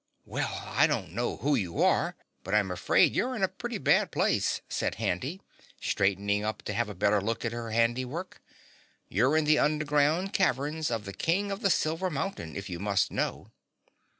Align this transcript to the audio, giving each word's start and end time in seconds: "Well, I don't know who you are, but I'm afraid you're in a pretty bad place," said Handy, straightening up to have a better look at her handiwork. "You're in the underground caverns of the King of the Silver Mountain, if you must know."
"Well, 0.25 0.63
I 0.65 0.87
don't 0.87 1.11
know 1.11 1.37
who 1.37 1.53
you 1.53 1.79
are, 1.83 2.15
but 2.43 2.55
I'm 2.55 2.71
afraid 2.71 3.13
you're 3.13 3.35
in 3.35 3.43
a 3.43 3.47
pretty 3.47 3.77
bad 3.77 4.09
place," 4.11 4.61
said 4.67 4.95
Handy, 4.95 5.43
straightening 5.79 6.43
up 6.43 6.63
to 6.63 6.73
have 6.73 6.89
a 6.89 6.95
better 6.95 7.21
look 7.21 7.45
at 7.45 7.51
her 7.51 7.69
handiwork. 7.69 8.41
"You're 9.09 9.37
in 9.37 9.45
the 9.45 9.59
underground 9.59 10.33
caverns 10.33 10.89
of 10.89 11.05
the 11.05 11.13
King 11.13 11.51
of 11.51 11.61
the 11.61 11.69
Silver 11.69 12.09
Mountain, 12.09 12.55
if 12.55 12.67
you 12.67 12.79
must 12.79 13.11
know." 13.11 13.51